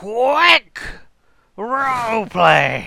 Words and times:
Quick! 0.00 0.80
Roleplay! 1.58 2.86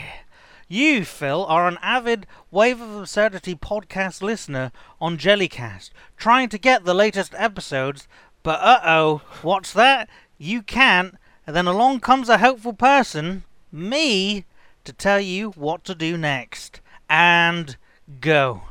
You, 0.69 1.03
Phil, 1.03 1.45
are 1.45 1.67
an 1.67 1.77
avid 1.81 2.25
Wave 2.51 2.79
of 2.79 2.95
Absurdity 2.95 3.53
podcast 3.53 4.21
listener 4.21 4.71
on 5.01 5.17
Jellycast, 5.17 5.89
trying 6.15 6.47
to 6.47 6.57
get 6.57 6.85
the 6.85 6.93
latest 6.93 7.33
episodes, 7.35 8.07
but 8.43 8.61
uh 8.61 8.79
oh, 8.85 9.23
what's 9.41 9.73
that? 9.73 10.07
You 10.37 10.61
can't, 10.61 11.15
and 11.45 11.53
then 11.53 11.67
along 11.67 11.99
comes 11.99 12.29
a 12.29 12.37
helpful 12.37 12.71
person, 12.71 13.43
me, 13.73 14.45
to 14.85 14.93
tell 14.93 15.19
you 15.19 15.49
what 15.49 15.83
to 15.83 15.93
do 15.93 16.15
next. 16.15 16.79
And 17.09 17.75
go. 18.21 18.61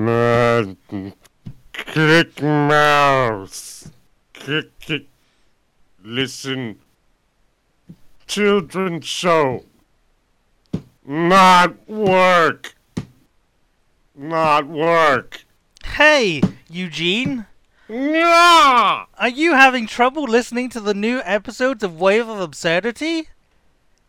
Click 1.96 2.42
mouse. 2.42 3.90
Click, 4.34 4.78
click. 4.80 5.06
Listen. 6.04 6.78
Children 8.26 9.00
show. 9.00 9.64
Not 11.06 11.88
work. 11.88 12.74
Not 14.14 14.66
work. 14.66 15.46
Hey, 15.86 16.42
Eugene! 16.68 17.46
Yeah! 17.88 19.06
Are 19.16 19.28
you 19.30 19.54
having 19.54 19.86
trouble 19.86 20.24
listening 20.24 20.68
to 20.68 20.80
the 20.80 20.92
new 20.92 21.22
episodes 21.24 21.82
of 21.82 21.98
Wave 21.98 22.28
of 22.28 22.40
Absurdity? 22.40 23.28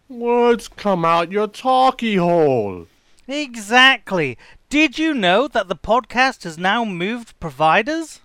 Words 0.09 0.67
come 0.67 1.05
out 1.05 1.31
your 1.31 1.47
talkie 1.47 2.17
hole. 2.17 2.87
Exactly. 3.29 4.37
Did 4.69 4.99
you 4.99 5.13
know 5.13 5.47
that 5.47 5.69
the 5.69 5.77
podcast 5.77 6.43
has 6.43 6.57
now 6.57 6.83
moved 6.83 7.39
providers? 7.39 8.19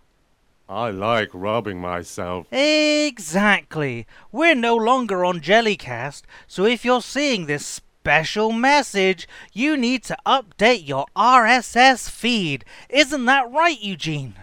I 0.69 0.91
like 0.91 1.31
rubbing 1.33 1.81
myself. 1.81 2.53
Exactly. 2.53 4.09
We're 4.33 4.57
no 4.57 4.75
longer 4.75 5.25
on 5.25 5.41
Jellycast, 5.41 6.23
so 6.49 6.65
if 6.65 6.85
you're 6.85 7.01
seeing 7.01 7.47
this 7.47 7.65
special 7.65 8.51
message, 8.51 9.29
you 9.53 9.77
need 9.77 10.03
to 10.03 10.17
update 10.27 10.85
your 10.85 11.07
RSS 11.15 12.11
feed. 12.11 12.65
Isn't 12.89 13.27
that 13.27 13.49
right, 13.53 13.81
Eugene? 13.81 14.35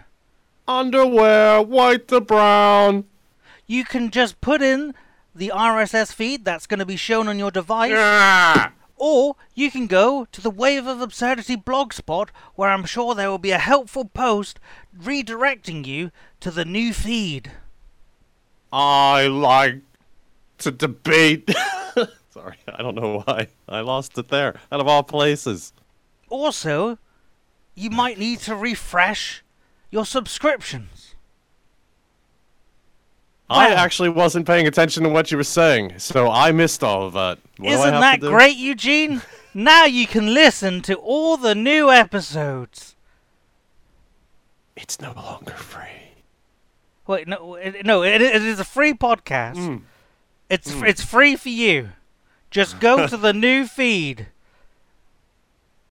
Underwear, 0.70 1.62
white 1.62 2.08
to 2.08 2.22
brown. 2.22 3.04
You 3.68 3.84
can 3.84 4.10
just 4.10 4.40
put 4.40 4.62
in 4.62 4.94
the 5.36 5.52
RSS 5.54 6.14
feed 6.14 6.46
that's 6.46 6.66
going 6.66 6.80
to 6.80 6.86
be 6.86 6.96
shown 6.96 7.28
on 7.28 7.38
your 7.38 7.52
device. 7.52 7.92
Yeah! 7.92 8.70
Or 9.00 9.38
you 9.56 9.72
can 9.72 9.88
go 9.88 10.28
to 10.34 10.42
the 10.42 10.50
Wave 10.50 10.86
of 10.86 11.00
Absurdity 11.00 11.56
blogspot, 11.56 12.30
where 12.56 12.70
I'm 12.70 12.84
sure 12.84 13.16
there 13.16 13.32
will 13.32 13.38
be 13.38 13.52
a 13.52 13.58
helpful 13.58 14.04
post 14.04 14.60
redirecting 14.96 15.88
you 15.88 16.12
to 16.42 16.52
the 16.52 16.66
new 16.66 16.94
feed. 16.94 17.54
I 18.74 19.28
like 19.28 19.82
to 20.60 20.72
debate. 20.72 21.50
Sorry, 22.30 22.58
I 22.68 22.82
don't 22.82 22.96
know 22.96 23.24
why. 23.26 23.48
I 23.70 23.80
lost 23.80 24.18
it 24.18 24.28
there. 24.28 24.60
Out 24.70 24.82
of 24.82 24.88
all 24.88 25.04
places. 25.04 25.72
Also, 26.28 27.00
you 27.76 27.90
might 27.90 28.20
need 28.20 28.40
to 28.40 28.56
refresh 28.56 29.44
your 29.90 30.06
subscriptions. 30.06 31.16
I 33.50 33.74
actually 33.74 34.10
wasn't 34.10 34.46
paying 34.46 34.68
attention 34.68 35.04
to 35.04 35.10
what 35.10 35.32
you 35.32 35.38
were 35.38 35.44
saying, 35.44 35.98
so 35.98 36.30
I 36.30 36.52
missed 36.52 36.84
all 36.84 37.08
of 37.08 37.14
that. 37.14 37.40
What 37.58 37.72
Isn't 37.72 38.00
that 38.00 38.20
great, 38.20 38.58
Eugene? 38.58 39.22
Now 39.52 39.86
you 39.86 40.06
can 40.06 40.32
listen 40.32 40.84
to 40.84 40.94
all 40.94 41.36
the 41.36 41.56
new 41.56 41.90
episodes. 41.90 42.96
It's 44.76 45.02
no 45.02 45.12
longer 45.14 45.54
free. 45.54 46.14
Wait, 47.08 47.28
no, 47.28 47.56
it, 47.56 47.84
no, 47.84 48.04
it, 48.04 48.22
it 48.22 48.44
is 48.44 48.60
a 48.60 48.64
free 48.64 48.94
podcast. 48.94 49.56
Mm. 49.56 49.82
It's 50.50 50.72
it's 50.84 51.04
free 51.04 51.36
for 51.36 51.50
you. 51.50 51.90
Just 52.52 52.80
go 52.80 53.08
to 53.08 53.18
the 53.18 53.34
new 53.34 53.66
feed. 53.66 54.28